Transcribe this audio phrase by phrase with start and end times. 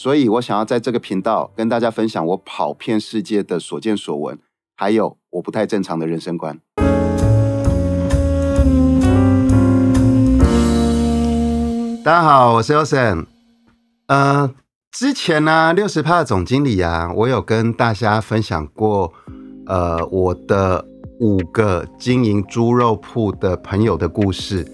[0.00, 4.38] 所以我想要在这个频道跟大家分享我跑遍世界的所见所闻，
[4.76, 6.60] 还有我不太正常的人生观。
[12.04, 13.26] 大家好，我是 Osen。
[14.06, 14.54] 呃，
[14.92, 19.12] 之前呢，六十帕总经理啊，我有跟大家分享过，
[19.66, 20.86] 呃，我的
[21.18, 24.64] 五个经营猪肉铺的朋友的故事。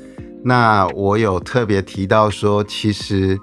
[0.44, 3.40] 那我有特别提到说，其实。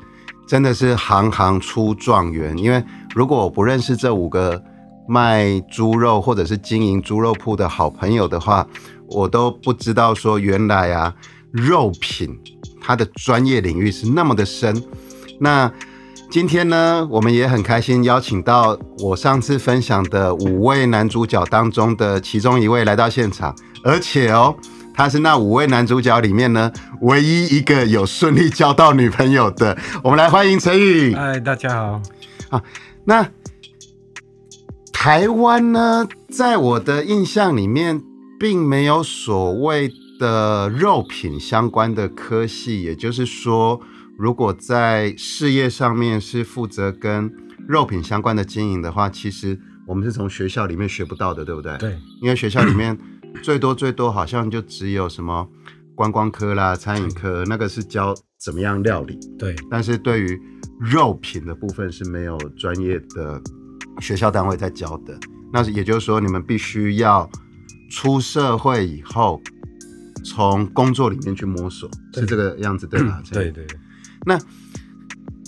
[0.52, 2.84] 真的是行行出状元，因为
[3.16, 4.62] 如果我不认识这五个
[5.08, 8.68] 卖猪肉或者是经营猪肉铺的好朋友的话，
[9.08, 11.16] 我都不知道说原来啊
[11.54, 12.38] 肉品
[12.82, 14.84] 它的专业领域是那么的深。
[15.40, 15.72] 那
[16.30, 24.54] 今天呢，我们也很开心邀请到我上次分享的五位男主角当中的其中一位来到现场，而且哦。
[24.94, 29.78] 他是那五位男主角里面呢，唯一一个有顺利交到女朋友的。
[30.04, 31.16] 我们来欢迎陈宇。
[31.16, 32.02] 嗨，大家好。
[32.50, 32.62] 啊，
[33.06, 33.28] 那
[34.92, 38.02] 台湾呢，在我的印象里面，
[38.40, 42.84] 并没有所谓的肉品相关的科系。
[42.84, 43.82] 也就是说，
[44.18, 47.32] 如果在事业上面是负责跟
[47.68, 51.76] 肉品相关的经营的话，其实我们是从学校里面学不到的，对不对？
[51.78, 52.96] 对，因为学校里面。
[53.42, 55.48] 最多最多好像就只有什么
[55.96, 59.20] 观光科啦、餐饮科，那个是教怎么样料理。
[59.38, 60.40] 对，但是对于
[60.80, 63.42] 肉品的部分是没有专业的
[64.00, 65.18] 学校单位在教的。
[65.52, 67.30] 那也就是说，你们必须要
[67.90, 69.42] 出社会以后，
[70.24, 73.22] 从工作里面去摸索，是这个样子对吧？
[73.32, 73.66] 对对。
[74.26, 74.40] 那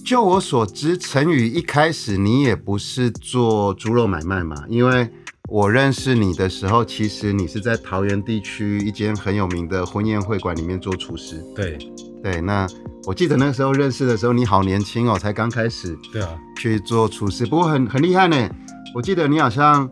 [0.03, 5.11] 就我所知，陈宇一开始你也不是做猪肉买卖嘛，因为。
[5.53, 11.45] 我认识你的时候，其实你是在桃园地区一间很有名的婚宴会馆里面做厨师。
[11.55, 11.77] 对，
[12.23, 12.41] 对。
[12.41, 12.67] 那
[13.05, 15.95] 我记得那个时候认识的时候，你好年轻哦，才刚开始。
[16.11, 16.35] 对啊。
[16.57, 18.49] 去做厨师，不过很很厉害呢。
[18.95, 19.87] 我记得你好像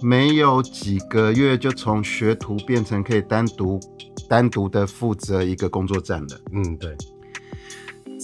[0.00, 3.80] 没有几个月就从学徒变成可以单独
[4.28, 6.40] 单独的负责一个工作站的。
[6.52, 6.96] 嗯，对。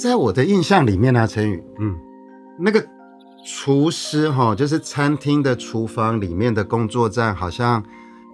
[0.01, 1.97] 在我的印象里面呢，陈宇，嗯，
[2.57, 2.87] 那个。
[3.51, 7.83] 厨师哈，就是餐厅的厨房里面的工作站，好像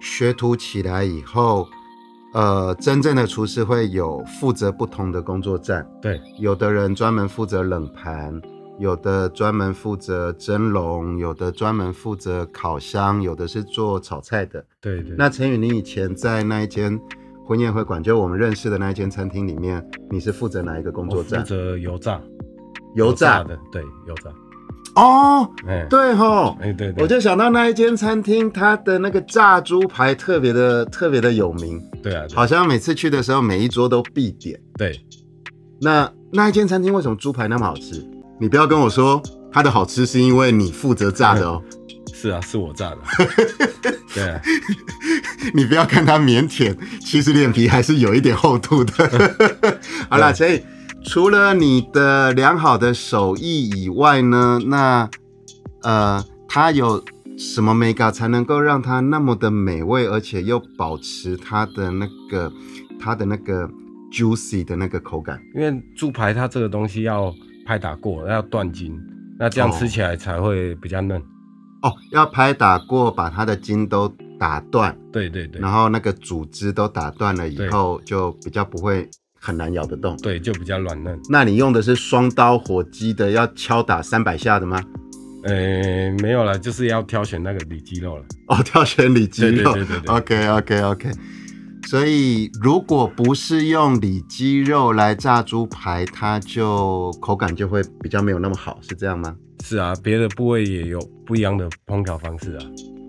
[0.01, 1.65] 学徒起来以后，
[2.33, 5.89] 呃，真正的厨师会有负责不同的工作站。
[6.01, 8.41] 对，有的人专门负责冷盘，
[8.77, 14.65] 有的专门负责蒸笼，有的专门负责烤箱，有的是做炒菜的。
[14.81, 15.15] 对对。
[15.17, 16.99] 那陈宇，你以前在那一间
[17.45, 21.39] 婚宴会馆，就我们认识的那一间餐厅里面，你是负责哪一个工作站？
[21.39, 22.21] 负责油炸。
[22.95, 24.29] 油炸的，对，油炸。
[24.95, 25.49] 哦，
[25.89, 34.57] 对吼，哎对，我就想到那一间餐厅，它的那个炸猪排特别的特别的有名，对啊，好像每次去的时候，每一桌都必点。
[34.77, 34.97] 对，
[35.81, 38.01] 那那一间餐厅为什么猪排那么好吃？
[38.39, 41.61] 你不要跟我说它的好吃是因为你负责炸的哦。
[42.15, 42.97] 是啊，是我炸的。
[44.15, 44.41] 对啊，
[45.53, 49.35] 你不要看它腼腆，其实脸皮还是有一点厚度的。
[50.09, 50.63] 好了，所以。
[51.05, 55.09] 除了你的良好的手艺以外呢，那
[55.83, 57.01] 呃，它有
[57.37, 62.51] 什么 mega 才能够让它那么的美味，而且又保持它的那个
[62.99, 63.69] 它的那个
[64.11, 65.39] juicy 的那个口感？
[65.53, 67.33] 因为猪排它这个东西要
[67.65, 68.99] 拍打过，要断筋，
[69.39, 71.21] 那这样吃起来才会比较嫩。
[71.83, 74.97] 哦，要拍打过，把它的筋都打断。
[75.13, 75.61] 对对对。
[75.61, 79.07] 然后那个组织都打断了以后，就比较不会。
[79.45, 81.19] 很难咬得动，对，就比较软嫩。
[81.29, 84.81] 那你用的是双刀火鸡的，要敲打三百下的吗？
[85.43, 88.25] 呃，没有了，就是要挑选那个里脊肉了。
[88.47, 89.73] 哦， 挑选里脊肉。
[89.73, 90.15] 对对对对。
[90.15, 91.11] OK OK OK。
[91.87, 99.35] 所以如果不是用里脊肉来炸猪排，它就口感就会比较没有那么好，是这样吗？
[99.63, 102.65] 是啊，别的部位也有不一样的烹调方式啊。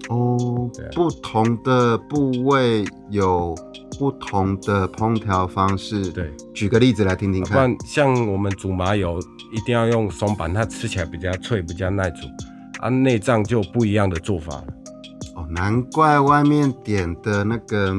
[0.09, 3.55] 哦，不同的部位有。
[3.99, 7.75] 不同的烹调方式，对，举个例子来听听看。
[7.87, 9.19] 像我们煮麻油，
[9.51, 12.27] 一定要用松板，它吃起来比较脆，比较耐煮。
[12.81, 14.67] 啊，内脏就不一样的做法了。
[15.37, 17.95] 哦，难怪外面点的那个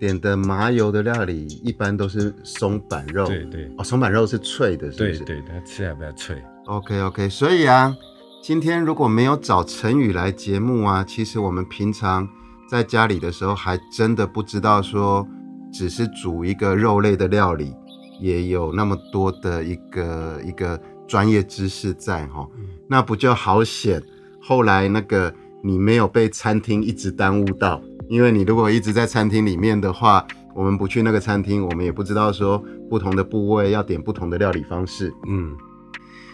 [0.00, 3.24] 点的麻油的料理，一般都是松板肉。
[3.26, 3.70] 对对。
[3.78, 5.24] 哦，松板肉是脆的，是不是？
[5.24, 6.42] 对对，它吃起来比较脆。
[6.66, 7.94] OK OK，所以啊，
[8.42, 12.26] 今天如果没有找陈宇来节目啊，其实我们平常
[12.66, 15.28] 在家里的时候，还真的不知道说，
[15.70, 17.74] 只是煮一个肉类的料理，
[18.18, 22.48] 也有那么多的一个一个专业知识在哈。
[22.88, 24.02] 那不就好险？
[24.40, 25.32] 后来那个
[25.62, 27.78] 你没有被餐厅一直耽误到，
[28.08, 35.12] 因为你如果一直在餐厅里面的话，我们不去那个餐厅，我们也不知道说不同的部位要点不同的料理方式。
[35.28, 35.54] 嗯，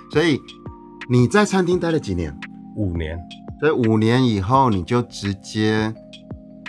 [0.09, 0.41] 所以
[1.09, 2.37] 你在餐厅待了几年？
[2.75, 3.17] 五年，
[3.61, 5.95] 所以五年以后你就直接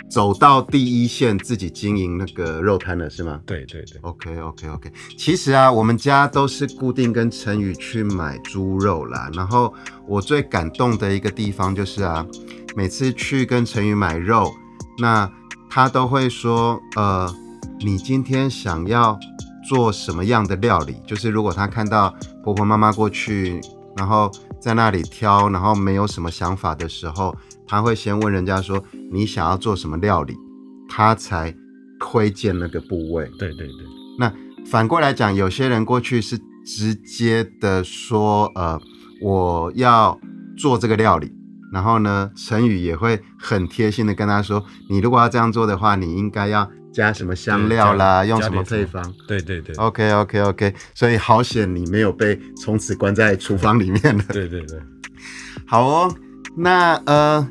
[0.08, 4.92] 走到第一线，自己经营那个肉摊了，是吗对对对，？OK OK OK。
[5.18, 9.28] 其实啊，我们家都是固定跟陈宇去买猪肉啦。
[9.34, 9.74] 然后
[10.06, 12.24] 我最感动的一个地方就是啊，
[12.76, 14.52] 每次去跟陈宇买肉，
[14.98, 15.28] 那
[15.68, 17.28] 他都会说，呃，
[17.80, 19.18] 你今天想要
[19.68, 20.94] 做什么样的料理？
[21.06, 22.14] 就是如果他看到
[22.44, 23.60] 婆婆妈妈过去，
[23.98, 24.30] 然后
[24.60, 27.36] 在那里挑，然后没有什么想法的时候，
[27.66, 30.34] 他会先问人家说你想要做什么料理，
[30.88, 31.52] 他才
[31.98, 33.28] 推荐那个部位。
[33.38, 33.76] 对对对，
[34.18, 34.32] 那
[34.64, 38.80] 反过来讲，有些人过去是直接的说，呃，
[39.20, 40.16] 我要
[40.56, 41.32] 做这个料理，
[41.72, 49.14] 然后呢，陈宇也会很贴心的跟他说，你如果要这样做的话，你应该要加什么香料啦，用什么配方。
[49.28, 54.24] 对对对，OK OK OK，所以好险你没有被从此关在厨房里面了。
[54.30, 54.80] 对对对，
[55.64, 56.12] 好哦，
[56.56, 57.48] 那呃，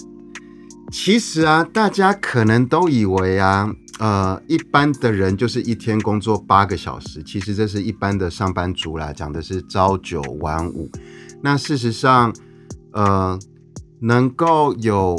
[0.92, 10.92] 其实啊，大家可能都以为啊，呃，一般的人就是一天工作八个小时，其实这是一般的上班族啦，讲的是朝九晚五。
[11.42, 12.36] 那事实上，
[12.92, 13.40] 呃，
[14.02, 15.16] 能够有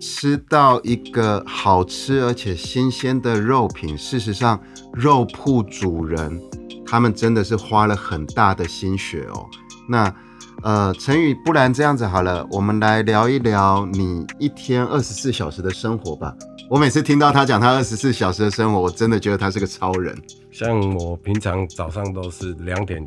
[0.00, 4.60] 吃到一个好吃而且新鲜的肉品，事实上，
[4.92, 6.40] 肉铺主人
[6.86, 9.46] 他们真的是花了很大的心血哦。
[9.88, 10.14] 那
[10.62, 16.34] 呃，陈宇，不然这样子好了，我们来聊一聊你一天二十四小时的生活吧。
[16.68, 20.16] 我每次听到他讲他二十四小时的生活，我真的觉得他是个超人
[20.50, 23.06] 像我平常早上都是两点，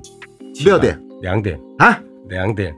[0.63, 2.00] 六点两点，啊！
[2.30, 2.74] 两点，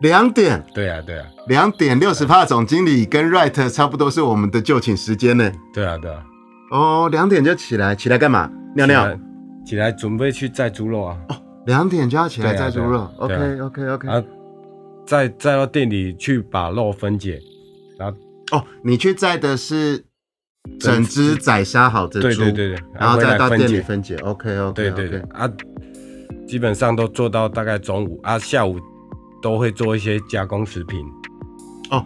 [0.00, 5.50] 两点，对啊对啊两点六十帕总经理跟 Right 差不多是我们的就寝时间呢。
[5.72, 6.24] 对啊对啊，
[6.70, 8.50] 哦，两点就起来，起来干嘛？
[8.74, 9.18] 尿尿。
[9.64, 13.10] 起来准备去宰猪肉啊，哦两点就要起来宰猪肉。
[13.26, 14.08] 对啊 OK OK OK。
[14.08, 14.22] 啊，
[15.06, 17.40] 再再到店里去把肉分解，
[17.98, 18.16] 然后
[18.52, 20.04] 哦，你去宰的是
[20.78, 24.24] 整只宰杀好的猪，对对对对，然后再到店里分解，分解。
[24.26, 24.72] OK OK。
[24.74, 25.50] 对对对啊，
[26.46, 28.78] 基本上都做到大概中午啊，下午
[29.44, 31.04] 都会做一些加工食品，
[31.90, 32.02] 哦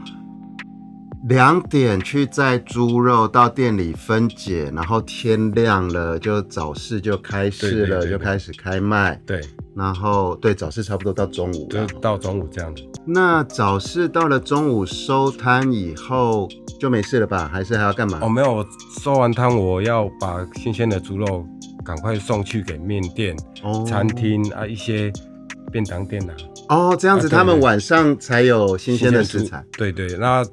[1.29, 9.21] 两点去宰猪肉，到店里分解，然后天亮了就早市就开市了，对对对就开始开卖。
[9.27, 9.41] 对，
[9.77, 11.87] 然后对早市差不多到中午就。
[12.01, 12.83] 到中午这样子。
[13.05, 16.49] 那早市到了中午收摊以后
[16.81, 17.49] 就没事了吧？
[17.53, 18.19] 还是还要干嘛？
[18.23, 18.67] 哦，没有，我
[19.01, 21.45] 收完摊，我要把新鲜的猪肉
[21.85, 25.13] 赶快送去给面店、哦餐厅啊，一些
[25.69, 26.35] 便当店啊，
[26.69, 29.65] 哦，这样子啊他们晚上才有新鲜的食猪材。。
[29.73, 30.45] 对对，那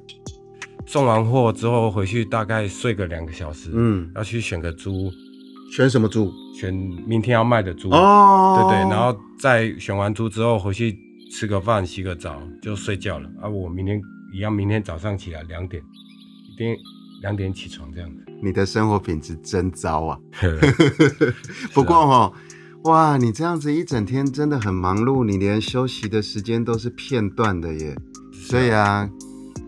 [0.85, 5.11] 送完货之后回去大概睡个两个小时，嗯，要去选个猪，
[5.71, 6.31] 选什么猪？
[6.59, 6.73] 选
[7.05, 7.89] 明天要卖的猪。
[7.89, 10.97] 哦，对对，然后再选完猪之后回去
[11.31, 13.29] 吃个饭、洗个澡就睡觉了。
[13.41, 14.01] 啊，我明天
[14.33, 15.81] 一样，明天早上起来两点，
[16.53, 16.75] 一定
[17.21, 18.23] 两点起床这样子。
[18.41, 20.17] 你的生活品质真糟啊。
[20.39, 22.33] 是不过哈、
[22.85, 27.97] 哇，你这样子一整天真的很忙碌，你连休息的时间都是片段的耶。
[28.31, 29.09] 所以啊，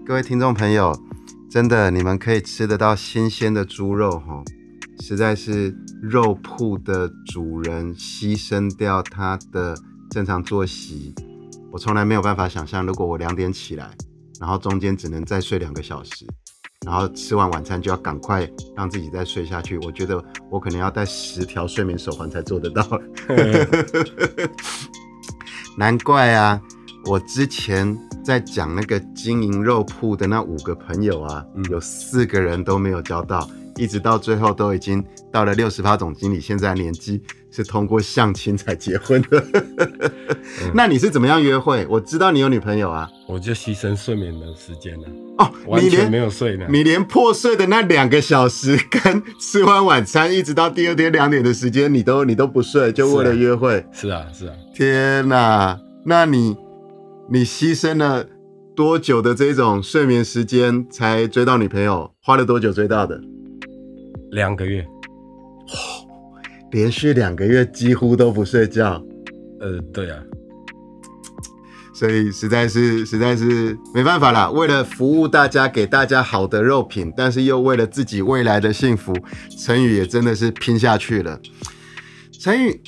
[0.06, 0.96] 各位听众朋友，
[1.50, 4.44] 真的你们可以吃得到新鲜的猪肉哈，
[5.00, 9.76] 实在是肉铺的主人牺牲掉他的
[10.12, 11.16] 正常作息，
[11.72, 13.90] 我从来没有办法想象，如果我两点起来，
[14.40, 16.28] 然后中间只能再睡两个小时。
[16.88, 22.82] 然后吃完晚餐就要赶快让自己再睡下去，我觉得我可能要戴十条睡眠手环才做得到。
[25.78, 26.62] 难怪啊，
[27.06, 37.22] 我之前在讲那个经营肉铺的那五个朋友啊，嗯有四个人都没有交到，一直到最后都已经到了六十趴总经理，现在年纪
[37.58, 39.44] 是通过相亲才结婚的。
[40.76, 41.88] 那你是怎么样约会？
[41.90, 43.10] 我知道你有女朋友啊。
[43.28, 45.08] 我就牺牲睡眠的时间了，
[45.40, 46.68] 哦，完全你连没有睡呢。
[46.70, 53.84] 你连破碎的那两个小时，跟吃完晚餐一直到第二天两点的时间，你都你都不睡，就为了约会。
[53.92, 55.80] 是啊，是啊，天哪！
[56.06, 56.56] 那你
[57.30, 58.28] 你牺牲了
[58.76, 62.14] 多久的这种睡眠时间才追到女朋友？
[62.22, 63.20] 花了多久追到的？
[64.30, 64.86] 两个月。
[66.72, 69.04] 连续两个月几乎都不睡觉。
[69.60, 70.22] 呃，对啊，
[71.94, 74.50] 所以实在是实在是没办法啦。
[74.50, 79.14] 为了服务大家，给大家好的肉品，但是又为了自己未来的幸福，
[79.58, 81.40] 陈宇也真的是拼下去了。
[82.40, 82.80] 陈宇，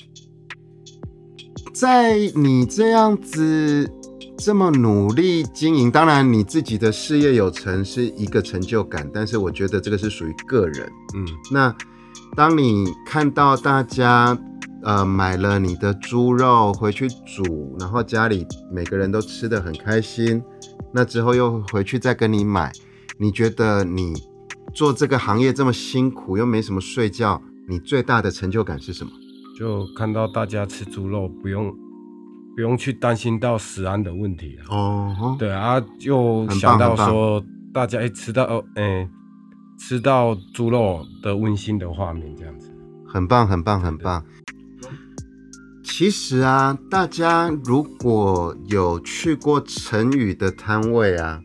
[1.73, 3.89] 在你这样子
[4.37, 10.87] 这么努力经营，当然你自己的事业有成是一个成就感，但是我觉得这个是属于个人。
[11.15, 11.75] 嗯，那
[12.35, 14.37] 当你看到大家
[14.83, 20.41] 呃买了你的猪肉回去煮，然后家里每个人都吃得很开心，
[20.93, 22.71] 那之后又回去再跟你买，
[23.17, 24.13] 你觉得你
[24.73, 29.11] 做这个行业这么辛苦，又没什么睡觉，你最大的成就感是什么？
[29.57, 31.73] 就看到大家吃猪肉不用
[32.55, 34.63] 不用去担心到食安的问题了。
[34.73, 37.43] 哦，对啊，就很想到说
[37.73, 39.09] 大家一吃到哦哎、
[39.79, 42.69] 吃到猪肉的温馨的画面这样子。
[43.07, 44.23] 很棒，很棒，很棒。
[45.83, 51.41] 其实啊，大家如果有去过陈宇的摊位啊，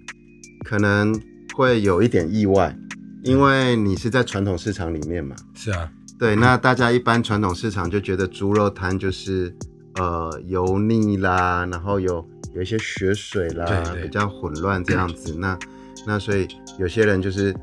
[0.64, 1.18] 可能
[1.54, 2.76] 会有一点意外，
[3.22, 5.34] 因为你是在传统市场里面嘛。
[5.54, 9.56] 是啊，对，那大家一般传统市场就觉得猪肉摊就是
[9.94, 13.66] 呃油腻啦，然后有有一些血水啦，
[14.02, 15.34] 比较混乱这样子。
[15.38, 15.58] 那
[16.06, 16.46] 那所以
[16.78, 17.54] 有些人就是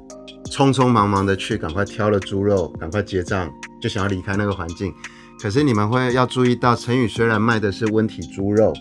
[0.52, 3.50] 匆匆忙忙的去，赶快挑了猪肉，赶快结账，
[3.82, 4.94] 就想要离开那个环境。
[5.42, 8.74] 可是你们会要注意到，陈宇虽然卖的是温体猪肉，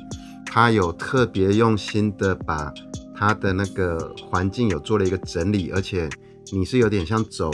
[0.45, 2.73] 他有特别用心的把
[3.17, 6.11] 他的那个环境有做了一个整理，而且
[6.53, 7.51] 你是有点像走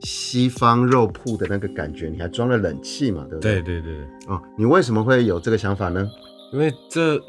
[0.00, 3.60] 西方肉铺的那个感觉，你还装了冷气嘛，对不对？
[3.60, 6.08] 对对对，哦，你为什么会有这个想法呢？
[6.54, 7.22] 因为这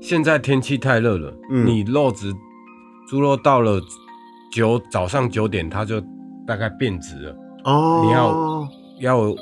[0.00, 2.32] 现在天气太热了，嗯你肉质
[3.08, 3.80] 猪肉到了
[4.50, 6.00] 九早上九点，它就
[6.46, 9.36] 大概变质了，哦，你要要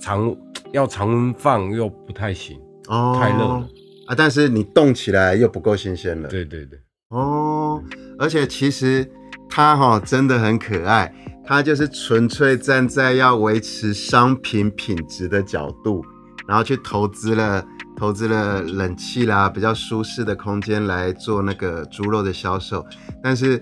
[0.00, 0.36] 常
[0.72, 2.58] 要常温放又不太行。
[2.88, 3.16] 哦。
[3.18, 3.68] 太热了。
[4.06, 6.28] 啊，但是你冻起来又不够新鲜了。
[6.28, 6.78] 对对对，
[7.08, 7.82] 哦，
[8.18, 9.04] 而且其实
[9.48, 11.12] 它哈、真的很可爱，
[11.44, 16.04] 它就是纯粹站在要维持商品品质的角度，
[16.46, 17.66] 然后去投资了
[17.96, 22.86] 投资了冷气啦，比较舒适的空间来做那个猪肉的销售，
[23.20, 23.60] 但是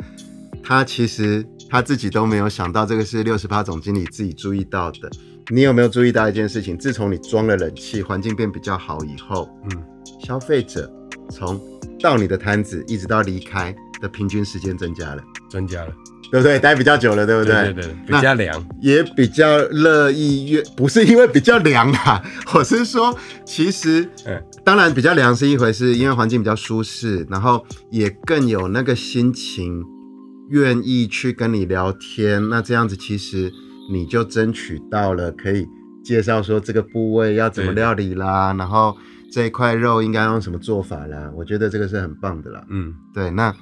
[0.65, 5.11] 他其实他自己都没有想到，这个是六十趴总经理自己注意到的。
[5.51, 6.77] 你有没有注意到一件事情？
[6.79, 9.83] 自从你装了冷气，环境变比较好以后，嗯，
[10.27, 10.91] 消费者
[11.31, 11.61] 从
[12.01, 15.93] 到你的摊子一直到离开的平均时间增加了，增加了，
[16.31, 16.59] 对不对？
[16.59, 18.67] 待比较久了，对不对对对，比那较凉。
[18.81, 22.23] 也比较乐意越，不是因为比较凉啦，
[22.55, 29.85] 我是说，其实嗯，当然比较凉是一回事，因为环境比较舒适，然后也更有那个心情，
[30.55, 32.49] 愿意去跟你聊天。
[32.49, 33.53] 那这样子其实
[33.91, 35.67] 你就争取到了可以
[36.05, 38.97] 介绍说这个部位要怎么料理啦，然后
[39.33, 41.33] 这一块肉应该用什么做法啦。
[41.35, 42.65] 我觉得这个是很棒的啦。
[42.71, 43.53] 嗯，对，那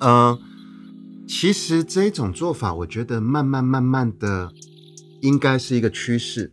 [0.00, 0.38] 呃，
[1.26, 4.52] 其实这种做法，我觉得慢慢慢慢的
[5.22, 6.52] 应该是一个趋势，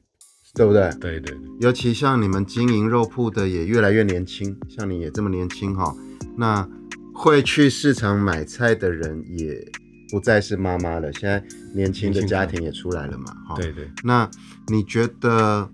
[0.53, 0.89] 对不对？
[1.01, 5.94] 对对对，尤其像你们经营肉铺的也越来越年轻，像你也这么年轻哈，
[6.38, 6.67] 那
[7.15, 9.65] 会去市场买菜的人也
[10.12, 11.43] 不再是妈妈了，现在
[11.74, 13.55] 年轻的家庭也出来了嘛，哈。
[13.55, 14.29] 对对，那
[14.67, 15.67] 你觉得？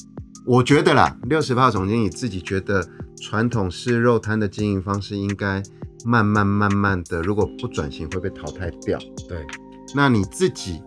[0.44, 2.84] 我觉得啦，六十趴总经理自己觉得，
[3.22, 5.62] 传统式肉摊的经营方式应该
[6.04, 8.98] 慢慢慢慢的，如果不转型会被淘汰掉。
[9.30, 9.46] 对，
[9.94, 10.82] 那你自己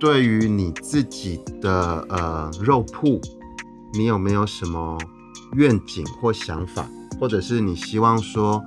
[0.00, 3.20] 对于你自己的呃肉铺，
[3.94, 4.98] 你有没有什么
[5.54, 6.84] 愿景或想法，
[7.20, 8.60] 或者是你希望说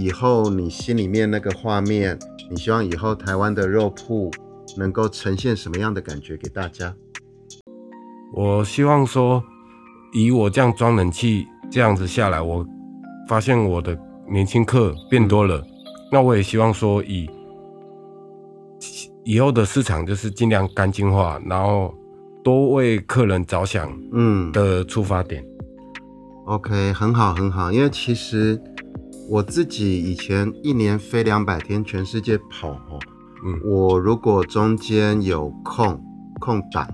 [0.00, 2.16] 以后你心里面那个画面，
[2.48, 4.30] 你希望以后台湾的肉铺
[4.76, 6.94] 能够呈现什么样的感觉给大家？
[8.32, 9.42] 我希望说，
[10.12, 12.64] 以我这样装冷气这样子下来，我
[13.26, 13.98] 发现我的
[14.30, 15.60] 年轻客变多了。
[16.12, 17.28] 那我也希望说以，
[19.24, 21.92] 以后的市场就是尽量干净化，然后
[22.44, 25.44] 多为客人着想嗯，的出发点。
[26.46, 28.62] OK，很好很好，因为其实
[29.30, 32.98] 我自己以前一年飞两百天，全世界跑哦。
[33.44, 36.02] 嗯，我如果中间有空
[36.40, 36.88] 空档，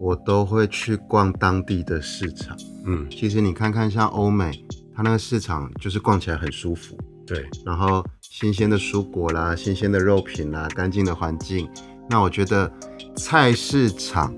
[0.00, 2.56] 我都会去逛当地的市场。
[2.86, 4.64] 嗯，其实你看看像欧美，
[4.96, 6.96] 它那个市场就是逛起来很舒服，
[7.26, 11.68] 对，然后新鲜的蔬果啦、新鲜的肉品啦、干净的环境。
[12.08, 12.72] 那我觉得
[13.16, 14.34] 菜市场、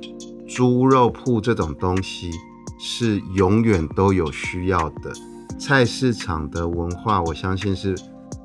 [0.48, 2.32] 猪肉铺这种东西
[2.80, 5.12] 是永远都有需要的。
[5.58, 7.94] 菜市场的文化，我相信是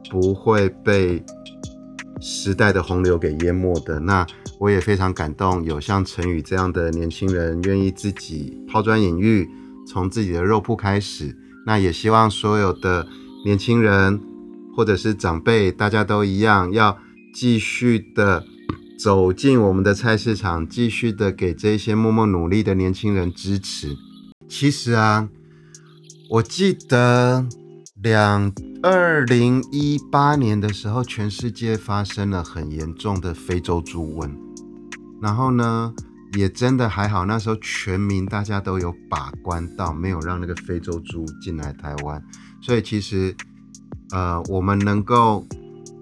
[0.10, 1.24] 不会被
[2.20, 4.00] 时代的洪流给淹没的。
[4.00, 4.26] 那
[4.60, 9.50] 我也非常感动，有像陈宇这样的年轻人愿意自己抛砖引玉，
[9.88, 11.36] 从自己的肉铺开始。
[11.66, 13.08] 那也希望所有的
[13.46, 14.20] 年轻人
[14.76, 16.98] 或者是长辈，大家都一样，要
[17.36, 18.44] 继续的
[18.98, 23.96] 走进我们的菜市场，继续的给这些默默努力的年轻人支持。
[24.48, 25.30] 其实啊，
[26.32, 27.46] 我记得
[28.02, 34.32] 两二零一八年的时候，全世界发生了很严重的非洲猪瘟，
[35.22, 35.94] 然后呢，
[36.38, 42.24] 也真的还好，那时候全民大家都有把关到，没有让那个非洲猪进来台湾，
[42.62, 43.36] 所以其实
[44.12, 45.46] 呃，我们能够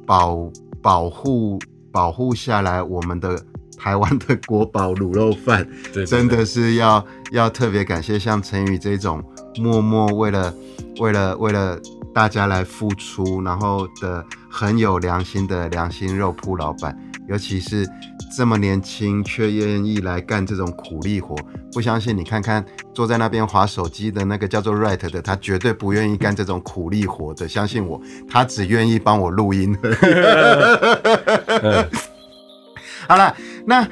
[0.05, 1.57] 保保护
[1.91, 3.43] 保护下来我们的
[3.75, 5.67] 台湾的国宝卤肉饭。
[6.05, 9.23] 真的是要要特别感谢像陈宇这种
[9.57, 10.53] 默默为了
[10.99, 11.77] 为了为了
[12.13, 17.87] 大家来付出，然后的很有良心的良心肉铺老板，尤其是
[18.35, 21.35] 这么年轻却愿意来干这种苦力活。
[21.71, 27.47] 不相信你看看坐在那边划手机的那个叫做 Right 的，他绝对不愿意干这种苦力活的。
[27.47, 29.77] 相信我，他只愿意帮我录音。
[33.07, 33.87] 好了，那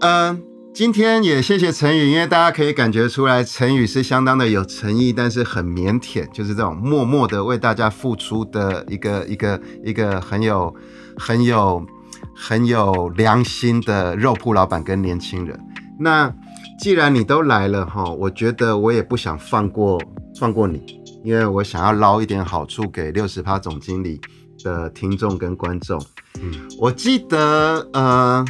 [0.00, 0.42] 嗯、
[0.74, 10.74] 今天也谢谢陈宇，因为大家可以感觉出来，陈宇是相当的有诚意，但是很腼腆，就是这种默默的为大家付出的一个一个一个很有
[11.18, 11.84] 很有
[12.34, 15.60] 很有良心的肉铺老板跟年轻人。
[16.00, 16.34] 那
[16.80, 20.00] 既然你都来了哈，我觉得我也不想放过
[20.40, 20.82] 放过你，
[21.22, 24.18] 因为我想要捞一点好处给六十趴总经理
[24.64, 26.02] 的听众跟观众。
[26.40, 28.42] 嗯，我记得呃，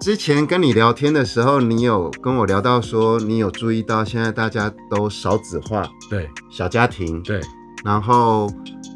[0.00, 6.28] 之前跟你聊天的时候，你有跟我聊到说，你有注意到现在大家都少子化，对。
[6.50, 7.40] 小家庭，对。
[7.84, 8.48] 然后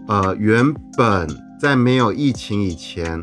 [0.07, 1.29] 呃，原本
[1.61, 3.23] 在没有疫情以前，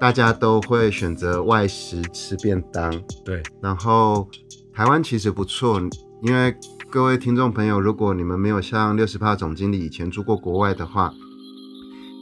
[0.00, 2.92] 大家都会选择外食吃便当，
[3.24, 4.28] 对，然后
[4.72, 5.80] 台湾其实不错，
[6.22, 6.54] 因为
[6.90, 11.12] 各位听众朋友，如果你们没有像六十趴总经理以前住过国外的话，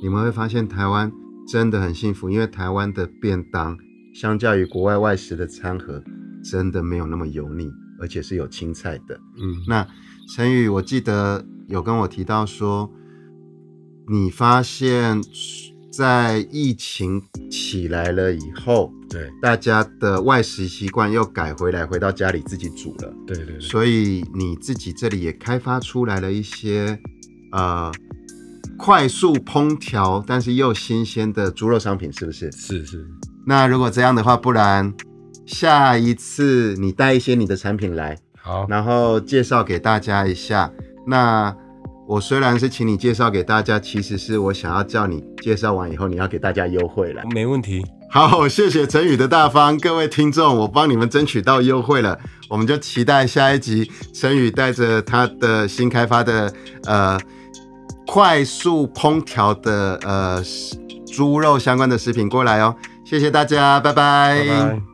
[0.02, 1.10] 你们会发现台湾
[1.48, 3.76] 真的很幸福，因为台湾的便当
[4.14, 6.02] 相较于国外外食的餐盒，
[6.42, 7.68] 真的没有那么油腻，
[8.00, 9.20] 而且是有青菜的。
[9.36, 9.86] 嗯，那
[10.34, 12.88] 陈宇，我记得有跟我提到说，
[14.08, 15.20] 你发现，
[15.92, 26.98] 在疫情起来了以后，对大家的外食习惯又改回来，回到家里自己煮了，对对对，所以你自己这里也开发出来了一些
[27.52, 27.92] 呃
[28.76, 32.50] 快速烹调但是又新鲜的猪肉商品，是不是？
[32.52, 33.06] 是是，
[33.46, 34.92] 那如果这样的话，不然
[35.46, 40.70] 下一次你带一些你的产品来，好，然后介绍给大家一下。
[41.06, 41.54] 那
[42.06, 47.22] 我虽然是请你介绍给大家，其实是我想要叫你介绍完以后，你要给大家优惠了。
[47.34, 56.52] 没问题，好，谢谢陈宇的大方，各位听众，我帮你们争取到优惠了，我们就期待下一集陈宇带着他的新开发的
[56.86, 57.18] 呃
[58.06, 60.42] 快速烹调的呃
[61.06, 62.74] 猪肉相关的食品过来哦。
[63.14, 64.93] 谢谢大家，拜拜。